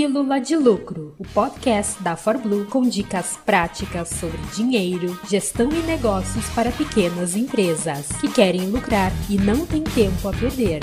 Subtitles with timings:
[0.00, 6.48] Pílula de Lucro, o podcast da ForBlue com dicas práticas sobre dinheiro, gestão e negócios
[6.54, 10.80] para pequenas empresas que querem lucrar e não têm tempo a perder.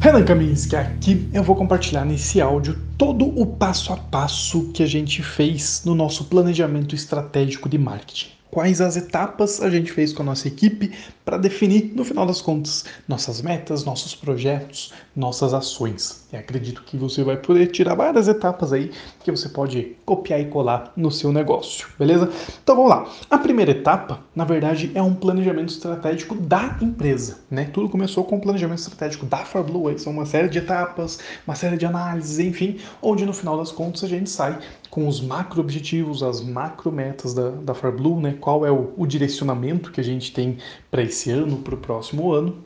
[0.00, 4.86] Renan Kaminski aqui, eu vou compartilhar nesse áudio todo o passo a passo que a
[4.86, 10.22] gente fez no nosso planejamento estratégico de marketing quais as etapas a gente fez com
[10.22, 10.92] a nossa equipe
[11.30, 16.26] para definir, no final das contas, nossas metas, nossos projetos, nossas ações.
[16.32, 18.90] E acredito que você vai poder tirar várias etapas aí
[19.22, 22.28] que você pode copiar e colar no seu negócio, beleza?
[22.62, 23.08] Então vamos lá.
[23.30, 27.66] A primeira etapa, na verdade, é um planejamento estratégico da empresa, né?
[27.72, 31.76] Tudo começou com o planejamento estratégico da ForBlue, são uma série de etapas, uma série
[31.76, 36.22] de análises, enfim, onde no final das contas a gente sai com os macro objetivos,
[36.22, 38.36] as macro metas da, da ForBlue, né?
[38.40, 40.58] Qual é o, o direcionamento que a gente tem
[40.90, 42.64] para esse ano, para o próximo ano,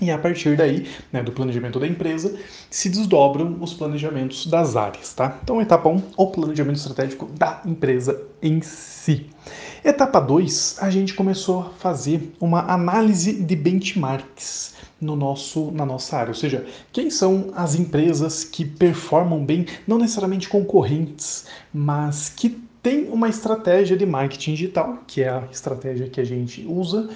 [0.00, 2.36] e a partir daí, né, do planejamento da empresa,
[2.68, 5.38] se desdobram os planejamentos das áreas, tá?
[5.42, 9.26] Então, etapa 1, o planejamento estratégico da empresa em si.
[9.84, 16.16] Etapa 2, a gente começou a fazer uma análise de benchmarks no nosso, na nossa
[16.16, 22.63] área, ou seja, quem são as empresas que performam bem, não necessariamente concorrentes, mas que
[22.84, 27.08] tem uma estratégia de marketing digital, que é a estratégia que a gente usa,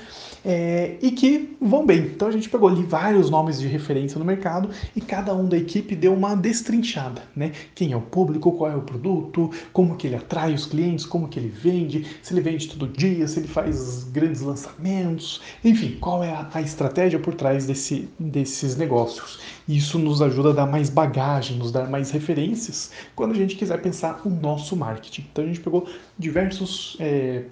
[0.42, 1.98] é, e que vão bem.
[1.98, 5.58] Então a gente pegou ali vários nomes de referência no mercado e cada um da
[5.58, 7.52] equipe deu uma destrinchada, né?
[7.74, 11.28] Quem é o público, qual é o produto, como que ele atrai os clientes, como
[11.28, 16.24] que ele vende, se ele vende todo dia, se ele faz grandes lançamentos, enfim, qual
[16.24, 19.38] é a, a estratégia por trás desse, desses negócios.
[19.68, 23.82] Isso nos ajuda a dar mais bagagem, nos dar mais referências quando a gente quiser
[23.82, 25.26] pensar o nosso marketing.
[25.30, 27.44] Então a gente pegou diversos é,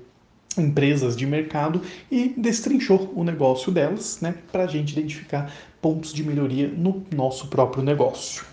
[0.58, 6.24] empresas de mercado e destrinchou o negócio delas, né, para a gente identificar pontos de
[6.24, 8.44] melhoria no nosso próprio negócio.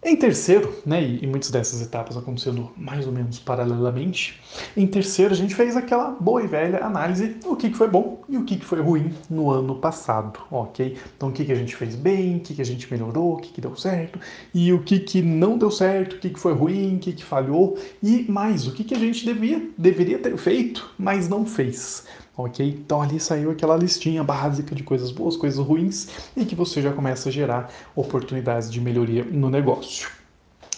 [0.00, 4.40] Em terceiro, né, e muitas dessas etapas acontecendo mais ou menos paralelamente,
[4.76, 8.22] em terceiro a gente fez aquela boa e velha análise do que, que foi bom
[8.28, 10.96] e o que, que foi ruim no ano passado, ok?
[11.16, 13.36] Então o que, que a gente fez bem, o que, que a gente melhorou, o
[13.38, 14.20] que, que deu certo
[14.54, 17.24] e o que, que não deu certo, o que, que foi ruim, o que, que
[17.24, 22.04] falhou e mais, o que, que a gente devia, deveria ter feito, mas não fez
[22.38, 22.66] ok?
[22.66, 26.92] Então ali saiu aquela listinha básica de coisas boas, coisas ruins e que você já
[26.92, 30.08] começa a gerar oportunidades de melhoria no negócio.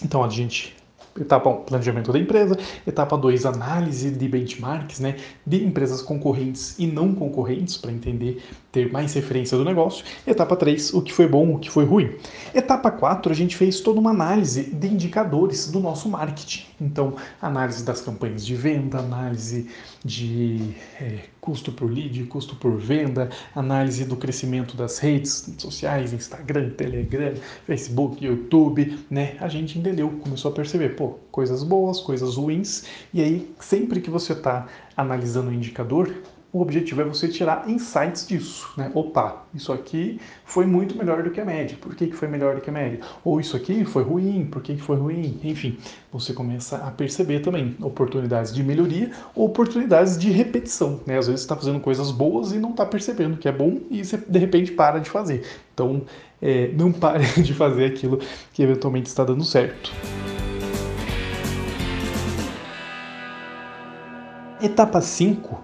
[0.02, 0.79] Então a gente
[1.18, 2.56] Etapa 1, planejamento da empresa.
[2.86, 5.16] Etapa 2, análise de benchmarks, né,
[5.46, 10.04] de empresas concorrentes e não concorrentes, para entender, ter mais referência do negócio.
[10.26, 12.14] Etapa 3, o que foi bom, o que foi ruim.
[12.54, 16.64] Etapa 4, a gente fez toda uma análise de indicadores do nosso marketing.
[16.80, 19.68] Então, análise das campanhas de venda, análise
[20.04, 26.70] de é, custo por lead, custo por venda, análise do crescimento das redes sociais, Instagram,
[26.70, 27.34] Telegram,
[27.66, 29.36] Facebook, YouTube, né?
[29.40, 32.84] A gente entendeu, começou a perceber, pô, coisas boas, coisas ruins,
[33.14, 36.14] e aí sempre que você está analisando o indicador,
[36.52, 38.90] o objetivo é você tirar insights disso, né?
[38.92, 41.78] Opa, isso aqui foi muito melhor do que a média.
[41.80, 43.00] Por que, que foi melhor do que a média?
[43.24, 45.38] Ou isso aqui foi ruim, por que, que foi ruim?
[45.42, 45.78] Enfim,
[46.12, 51.16] você começa a perceber também oportunidades de melhoria oportunidades de repetição, né?
[51.16, 54.04] Às vezes você está fazendo coisas boas e não está percebendo que é bom e
[54.04, 55.46] você de repente para de fazer.
[55.72, 56.02] Então,
[56.42, 58.20] é, não pare de fazer aquilo
[58.52, 59.90] que eventualmente está dando certo.
[64.62, 65.60] Etapa 5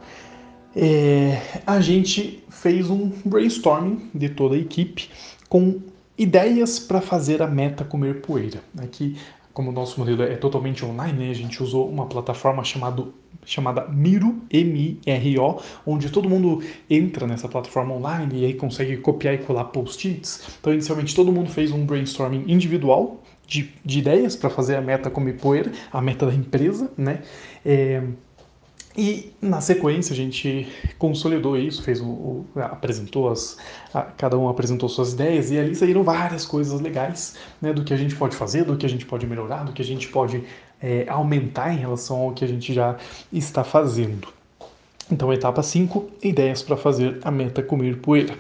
[0.78, 5.08] é, a gente fez um brainstorming de toda a equipe
[5.48, 5.80] com
[6.18, 8.60] ideias para fazer a meta comer poeira.
[8.78, 9.16] Aqui,
[9.54, 13.14] como o nosso modelo é totalmente online, né, a gente usou uma plataforma chamado,
[13.44, 19.38] chamada Miro, M-I-R-O, onde todo mundo entra nessa plataforma online e aí consegue copiar e
[19.38, 20.58] colar post-its.
[20.60, 25.08] Então, inicialmente, todo mundo fez um brainstorming individual de, de ideias para fazer a meta
[25.08, 27.22] comer poeira, a meta da empresa, né?
[27.64, 28.02] É,
[28.96, 30.66] e na sequência a gente
[30.98, 33.58] consolidou isso, fez o, o apresentou as,
[33.92, 37.92] a, cada um apresentou suas ideias e ali saíram várias coisas legais, né, do que
[37.92, 40.42] a gente pode fazer, do que a gente pode melhorar, do que a gente pode
[40.80, 42.96] é, aumentar em relação ao que a gente já
[43.32, 44.28] está fazendo.
[45.10, 48.36] Então, etapa 5, ideias para fazer a meta comer poeira.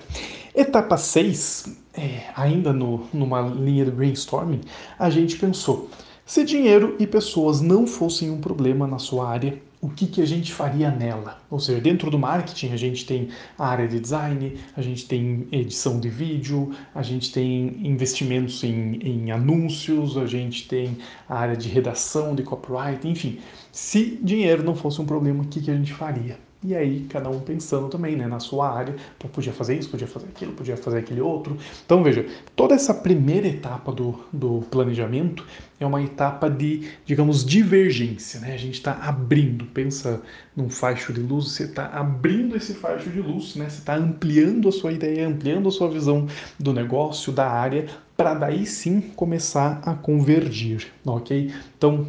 [0.54, 4.62] Etapa 6, é, ainda no, numa linha de brainstorming,
[4.98, 5.88] a gente pensou,
[6.24, 10.26] se dinheiro e pessoas não fossem um problema na sua área, o que, que a
[10.26, 11.38] gente faria nela.
[11.48, 15.46] Ou seja, dentro do marketing a gente tem a área de design, a gente tem
[15.52, 20.98] edição de vídeo, a gente tem investimentos em, em anúncios, a gente tem
[21.28, 23.38] a área de redação, de copyright, enfim.
[23.70, 26.45] Se dinheiro não fosse um problema, o que, que a gente faria?
[26.66, 30.06] E aí cada um pensando também, né, na sua área, Pô, podia fazer isso, podia
[30.06, 31.56] fazer aquilo, podia fazer aquele outro.
[31.84, 35.46] Então veja, toda essa primeira etapa do, do planejamento
[35.78, 38.54] é uma etapa de, digamos, divergência, né?
[38.54, 40.20] A gente está abrindo, pensa
[40.56, 43.68] num faixo de luz, você está abrindo esse faixo de luz, né?
[43.68, 46.26] Você está ampliando a sua ideia, ampliando a sua visão
[46.58, 47.86] do negócio, da área,
[48.16, 51.52] para daí sim começar a convergir, ok?
[51.76, 52.08] Então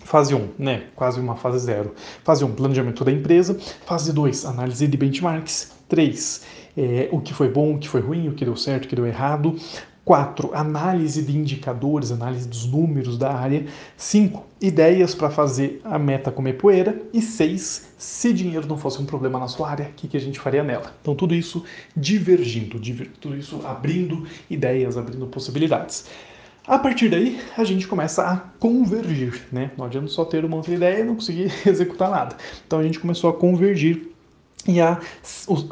[0.00, 0.84] Fase 1, né?
[0.96, 1.94] Quase uma fase 0.
[2.24, 3.56] Fase 1, planejamento da empresa.
[3.86, 5.72] Fase 2, análise de benchmarks.
[5.88, 6.42] 3,
[6.76, 8.96] é, o que foi bom, o que foi ruim, o que deu certo, o que
[8.96, 9.56] deu errado.
[10.04, 10.50] 4.
[10.54, 13.66] Análise de indicadores, análise dos números da área.
[13.96, 14.44] 5.
[14.60, 17.00] Ideias para fazer a meta comer poeira.
[17.12, 17.90] E 6.
[17.98, 20.64] Se dinheiro não fosse um problema na sua área, o que, que a gente faria
[20.64, 20.94] nela?
[21.00, 21.64] Então, tudo isso
[21.96, 26.06] divergindo, diver, tudo isso abrindo ideias, abrindo possibilidades.
[26.70, 29.72] A partir daí, a gente começa a convergir, né?
[29.76, 32.36] Não adianta só ter uma outra ideia e não conseguir executar nada.
[32.64, 34.08] Então a gente começou a convergir
[34.68, 35.00] e a,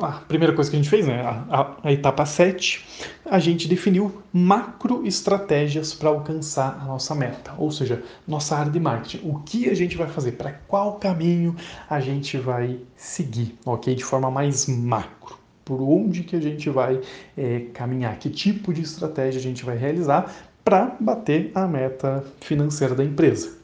[0.00, 2.85] a, primeira coisa que a gente fez, né, a, a, a etapa 7,
[3.25, 8.81] a gente definiu macro estratégias para alcançar a nossa meta, ou seja, nossa área de
[8.81, 9.21] marketing.
[9.23, 11.55] O que a gente vai fazer, para qual caminho
[11.89, 13.95] a gente vai seguir, ok?
[13.95, 15.39] De forma mais macro.
[15.65, 16.99] Por onde que a gente vai
[17.37, 22.94] é, caminhar, que tipo de estratégia a gente vai realizar para bater a meta financeira
[22.94, 23.56] da empresa.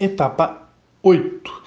[0.00, 0.66] Etapa
[1.00, 1.62] 8.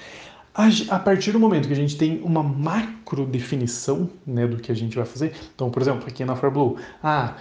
[0.89, 4.75] A partir do momento que a gente tem uma macro definição né, do que a
[4.75, 7.35] gente vai fazer, então, por exemplo, aqui na Farblue, ah,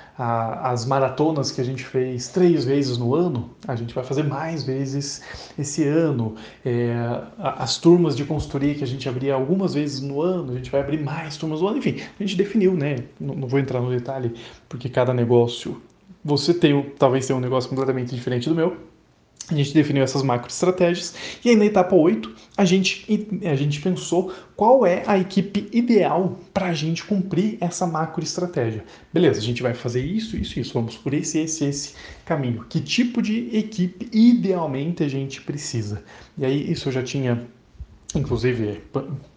[0.63, 4.63] as maratonas que a gente fez três vezes no ano, a gente vai fazer mais
[4.63, 5.23] vezes
[5.59, 6.37] esse ano.
[6.65, 6.95] É,
[7.37, 10.83] as turmas de consultoria que a gente abria algumas vezes no ano, a gente vai
[10.83, 13.07] abrir mais turmas no ano, enfim, a gente definiu, né?
[13.19, 14.35] Não vou entrar no detalhe,
[14.69, 15.83] porque cada negócio
[16.27, 18.77] você tem, talvez tenha um negócio completamente diferente do meu.
[19.49, 21.15] A gente definiu essas macro estratégias
[21.45, 23.07] e aí na etapa 8 a gente,
[23.45, 28.85] a gente pensou qual é a equipe ideal para a gente cumprir essa macro estratégia.
[29.15, 31.95] Beleza, a gente vai fazer isso, isso, isso, vamos por esse, esse, esse
[32.25, 32.65] caminho.
[32.69, 36.03] Que tipo de equipe idealmente a gente precisa?
[36.37, 37.47] E aí isso eu já tinha,
[38.19, 38.83] inclusive,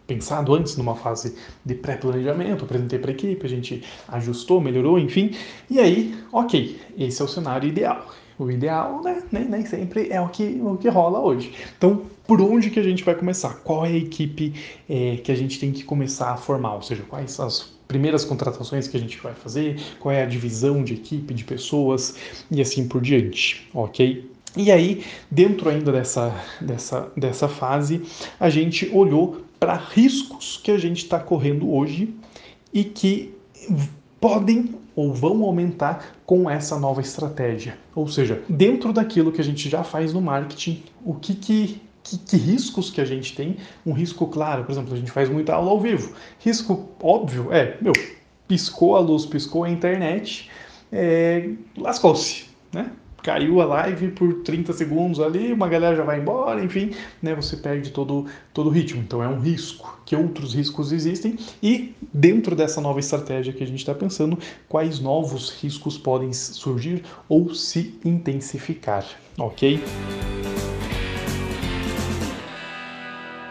[0.08, 5.36] pensado antes numa fase de pré-planejamento, apresentei para a equipe, a gente ajustou, melhorou, enfim.
[5.70, 8.08] E aí, ok, esse é o cenário ideal.
[8.40, 11.54] O ideal, né, nem, nem sempre é o que, o que rola hoje.
[11.78, 13.56] Então, por onde que a gente vai começar?
[13.64, 14.54] Qual é a equipe
[14.90, 16.76] é, que a gente tem que começar a formar?
[16.76, 19.80] Ou seja, quais as primeiras contratações que a gente vai fazer?
[20.00, 22.16] Qual é a divisão de equipe, de pessoas
[22.50, 24.30] e assim por diante, ok?
[24.58, 28.02] E aí, dentro ainda dessa, dessa, dessa fase,
[28.40, 32.14] a gente olhou para riscos que a gente está correndo hoje
[32.74, 33.34] e que
[34.20, 37.78] podem ou vão aumentar com essa nova estratégia.
[37.96, 42.18] Ou seja, dentro daquilo que a gente já faz no marketing, o que, que, que,
[42.18, 43.58] que riscos que a gente tem?
[43.86, 46.14] Um risco claro, por exemplo, a gente faz muita aula ao vivo.
[46.40, 47.94] Risco óbvio é, meu,
[48.48, 50.50] piscou a luz, piscou a internet,
[50.92, 52.92] é, lascou-se, né?
[53.22, 57.58] Caiu a live por 30 segundos ali, uma galera já vai embora, enfim, né, você
[57.58, 59.02] perde todo, todo o ritmo.
[59.02, 60.00] Então é um risco.
[60.06, 61.38] Que outros riscos existem?
[61.62, 64.38] E dentro dessa nova estratégia que a gente está pensando,
[64.68, 69.06] quais novos riscos podem surgir ou se intensificar,
[69.38, 69.80] ok?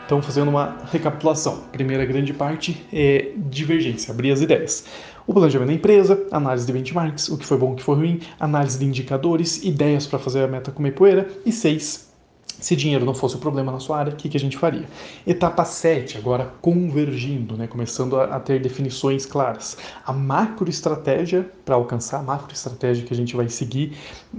[0.09, 1.65] Então, fazendo uma recapitulação.
[1.71, 4.87] Primeira grande parte é divergência, abrir as ideias.
[5.27, 8.21] O planejamento da empresa, análise de benchmarks, o que foi bom, o que foi ruim,
[8.41, 11.29] análise de indicadores, ideias para fazer a meta comer poeira.
[11.45, 12.11] E seis,
[12.47, 14.89] se dinheiro não fosse o problema na sua área, o que, que a gente faria?
[15.27, 19.77] Etapa 7, agora convergindo, né, começando a, a ter definições claras.
[20.07, 23.93] A macroestratégia para alcançar, a macroestratégia que a gente vai seguir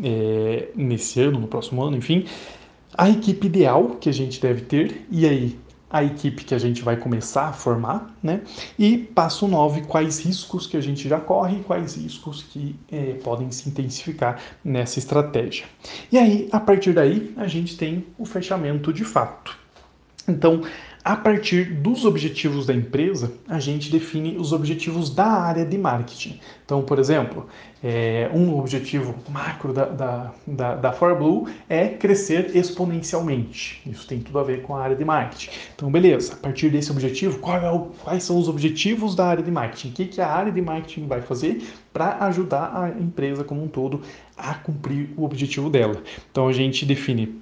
[0.03, 2.25] é, nesse ano, no próximo ano, enfim.
[2.97, 5.57] A equipe ideal que a gente deve ter, e aí
[5.89, 8.41] a equipe que a gente vai começar a formar, né?
[8.77, 13.13] E passo 9, quais riscos que a gente já corre e quais riscos que é,
[13.23, 15.65] podem se intensificar nessa estratégia.
[16.11, 19.57] E aí, a partir daí, a gente tem o fechamento de fato.
[20.27, 20.61] Então,
[21.03, 26.39] a partir dos objetivos da empresa, a gente define os objetivos da área de marketing.
[26.65, 27.47] Então, por exemplo,
[27.81, 33.81] é, um objetivo macro da, da, da, da ForBlue é crescer exponencialmente.
[33.89, 35.49] Isso tem tudo a ver com a área de marketing.
[35.73, 39.49] Então, beleza, a partir desse objetivo, é o, quais são os objetivos da área de
[39.49, 39.89] marketing?
[39.89, 41.63] O que, que a área de marketing vai fazer
[41.93, 44.01] para ajudar a empresa como um todo
[44.37, 46.03] a cumprir o objetivo dela?
[46.29, 47.38] Então, a gente define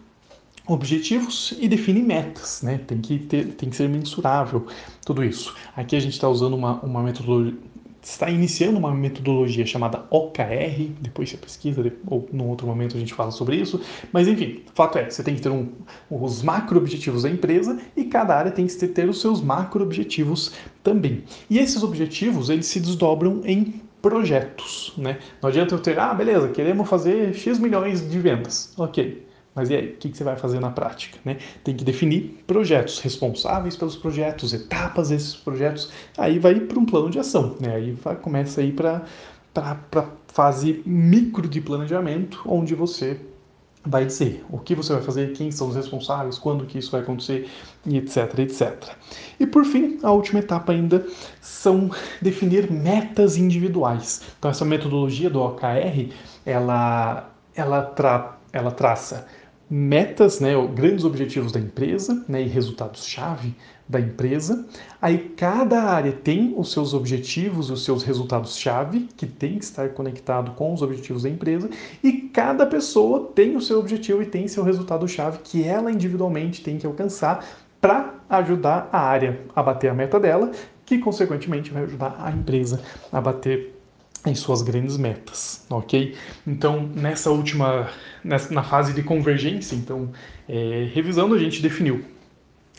[0.68, 2.80] objetivos e define metas, né?
[2.86, 4.68] Tem que, ter, tem que ser mensurável
[5.06, 5.56] tudo isso.
[5.76, 7.58] Aqui a gente está usando uma, uma metodologia
[8.10, 13.14] está iniciando uma metodologia chamada OKR, depois você pesquisa, ou num outro momento a gente
[13.14, 13.82] fala sobre isso,
[14.14, 15.68] mas enfim, o fato é, você tem que ter um,
[16.10, 21.24] os macro-objetivos da empresa e cada área tem que ter os seus macro-objetivos também.
[21.50, 25.20] E esses objetivos, eles se desdobram em projetos, né?
[25.42, 28.74] Não adianta eu ter, ah, beleza, queremos fazer X milhões de vendas.
[28.78, 29.26] Ok,
[29.58, 31.18] mas e aí, o que, você vai fazer na prática?
[31.26, 31.38] Né?
[31.64, 35.92] Tem que definir projetos, responsáveis pelos projetos, etapas desses projetos.
[36.18, 37.56] Aí vai para um plano de ação.
[37.60, 37.76] Né?
[37.76, 39.04] Aí vai, começa a ir para
[39.56, 43.20] a fase micro de planejamento, onde você
[43.84, 47.02] vai dizer o que você vai fazer, quem são os responsáveis, quando que isso vai
[47.02, 47.50] acontecer,
[47.86, 48.92] e etc, etc.
[49.40, 51.06] E por fim, a última etapa ainda
[51.42, 51.90] são
[52.22, 54.22] definir metas individuais.
[54.38, 56.12] Então essa metodologia do OKR,
[56.46, 59.28] ela ela, tra, ela traça
[59.70, 63.54] metas, né, grandes objetivos da empresa né, e resultados-chave
[63.88, 64.66] da empresa.
[65.02, 70.52] Aí cada área tem os seus objetivos, os seus resultados-chave, que tem que estar conectado
[70.52, 71.70] com os objetivos da empresa,
[72.04, 76.78] e cada pessoa tem o seu objetivo e tem seu resultado-chave que ela individualmente tem
[76.78, 77.46] que alcançar
[77.80, 80.52] para ajudar a área a bater a meta dela,
[80.86, 82.82] que consequentemente vai ajudar a empresa
[83.12, 83.77] a bater
[84.30, 86.16] em suas grandes metas, ok?
[86.46, 87.90] Então, nessa última,
[88.24, 90.12] nessa, na fase de convergência, então,
[90.48, 92.04] é, revisando, a gente definiu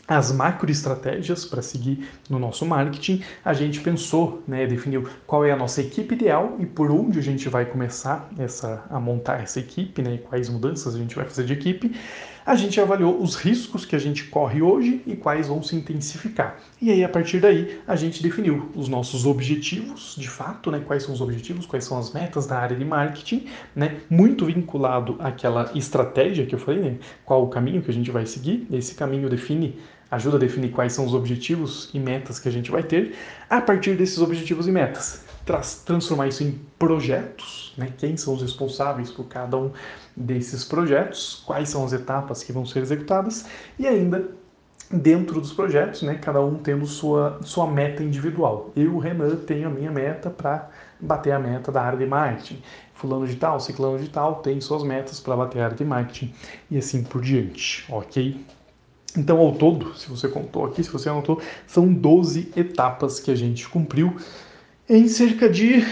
[0.09, 5.55] as macroestratégias para seguir no nosso marketing, a gente pensou, né, definiu qual é a
[5.55, 10.01] nossa equipe ideal e por onde a gente vai começar essa, a montar essa equipe,
[10.01, 11.95] né, quais mudanças a gente vai fazer de equipe.
[12.49, 16.57] A gente avaliou os riscos que a gente corre hoje e quais vão se intensificar.
[16.81, 21.03] E aí, a partir daí, a gente definiu os nossos objetivos, de fato, né, quais
[21.03, 25.69] são os objetivos, quais são as metas da área de marketing, né, muito vinculado àquela
[25.75, 28.65] estratégia que eu falei, né, qual o caminho que a gente vai seguir.
[28.71, 29.77] Esse caminho define
[30.09, 33.15] ajuda a definir quais são os objetivos e metas que a gente vai ter.
[33.47, 35.23] A partir desses objetivos e metas,
[35.85, 37.91] transformar isso em projetos, né?
[37.97, 39.71] quem são os responsáveis por cada um
[40.15, 43.45] desses projetos, quais são as etapas que vão ser executadas
[43.77, 44.29] e ainda
[44.91, 48.71] dentro dos projetos, né, cada um tendo sua, sua meta individual.
[48.75, 52.61] Eu, Renan, tenho a minha meta para bater a meta da área de marketing.
[52.95, 56.33] Fulano de tal, ciclano de tal tem suas metas para bater a área de marketing
[56.69, 58.43] e assim por diante, ok?
[59.17, 63.35] Então, ao todo, se você contou aqui, se você anotou, são 12 etapas que a
[63.35, 64.15] gente cumpriu
[64.89, 65.85] em cerca de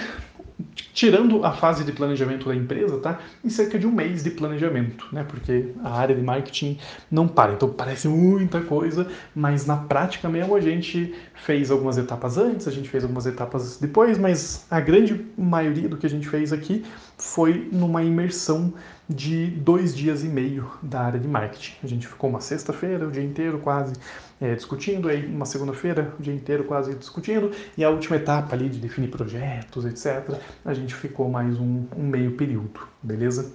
[0.92, 3.20] tirando a fase de planejamento da empresa, tá?
[3.46, 5.24] Em cerca de um mês de planejamento, né?
[5.24, 6.80] Porque a área de marketing
[7.12, 7.54] não para.
[7.54, 12.72] Então parece muita coisa, mas na prática mesmo a gente fez algumas etapas antes, a
[12.72, 16.84] gente fez algumas etapas depois, mas a grande maioria do que a gente fez aqui
[17.18, 18.74] foi numa imersão
[19.10, 21.76] de dois dias e meio da área de marketing.
[21.84, 23.94] A gente ficou uma sexta-feira, o dia inteiro quase
[24.40, 28.70] é, discutindo, aí uma segunda-feira, o dia inteiro quase discutindo, e a última etapa ali
[28.70, 33.52] de definir projetos, etc., a gente ficou mais um, um meio período, beleza?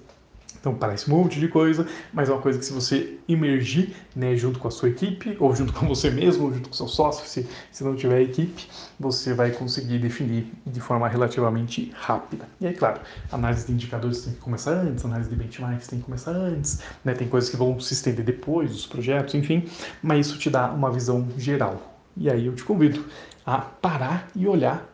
[0.62, 4.36] Então parece um monte de coisa, mas é uma coisa que se você imergir né,
[4.36, 7.26] junto com a sua equipe, ou junto com você mesmo, ou junto com seu sócio,
[7.26, 12.48] se, se não tiver equipe, você vai conseguir definir de forma relativamente rápida.
[12.60, 13.00] E aí, claro,
[13.32, 17.12] análise de indicadores tem que começar antes, análise de benchmarks tem que começar antes, né,
[17.12, 19.64] tem coisas que vão se estender depois, os projetos, enfim,
[20.00, 21.98] mas isso te dá uma visão geral.
[22.16, 23.04] E aí eu te convido
[23.44, 24.91] a parar e olhar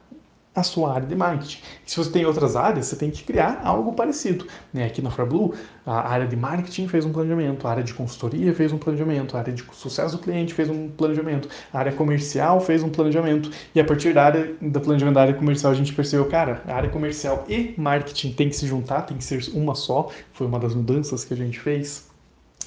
[0.58, 1.60] a sua área de marketing.
[1.86, 4.46] se você tem outras áreas, você tem que criar algo parecido.
[4.72, 4.84] Né?
[4.84, 5.54] Aqui na FraBlue,
[5.86, 9.40] a área de marketing fez um planejamento, a área de consultoria fez um planejamento, a
[9.40, 13.50] área de sucesso do cliente fez um planejamento, a área comercial fez um planejamento.
[13.74, 16.74] E a partir da área do planejamento da área comercial, a gente percebeu, cara, a
[16.74, 20.10] área comercial e marketing tem que se juntar, tem que ser uma só.
[20.32, 22.08] Foi uma das mudanças que a gente fez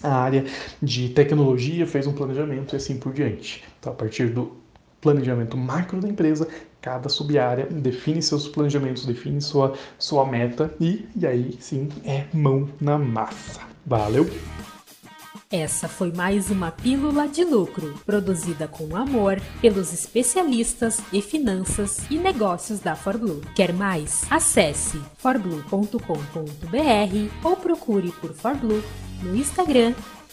[0.03, 0.45] a área
[0.81, 3.63] de tecnologia fez um planejamento e assim por diante.
[3.79, 4.57] Então, a partir do
[4.99, 6.47] planejamento macro da empresa,
[6.81, 12.67] cada sub-área define seus planejamentos, define sua, sua meta e, e aí sim é mão
[12.79, 13.61] na massa.
[13.85, 14.29] Valeu!
[15.51, 22.17] Essa foi mais uma Pílula de Lucro, produzida com amor pelos especialistas em finanças e
[22.17, 23.41] negócios da ForBlue.
[23.53, 24.23] Quer mais?
[24.31, 25.99] Acesse forblue.com.br
[27.43, 28.81] ou procure por ForBlue
[29.21, 29.93] no Instagram